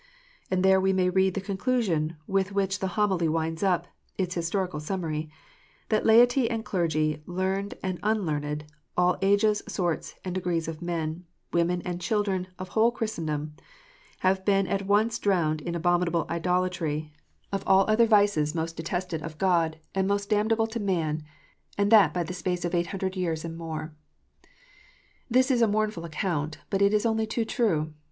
[0.49, 3.85] And there we may read the conclusion with which the Homily winds up
[4.17, 5.29] its historical summary,
[5.89, 8.65] "that laity and clergy, learned and unlearned,
[8.97, 13.53] all ages, sorts, and degrees of men, women, and children of whole Christendom,
[14.21, 17.13] have been at once drowned in abominable idolatry,
[17.51, 19.37] of all other vices most detested IDOLATRY.
[19.37, 19.37] 409 of
[19.73, 21.21] God, and most damnable to man,
[21.77, 23.93] and that by the space of 800 years and more."
[25.29, 27.93] This is a mournful account, but it is only too true.